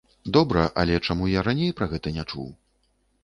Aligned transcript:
Добра, 0.35 0.63
але 0.83 0.95
чаму 1.07 1.27
я 1.33 1.43
раней 1.47 1.71
пра 1.79 1.87
гэта 1.93 2.13
не 2.17 2.23
чуў? 2.31 2.49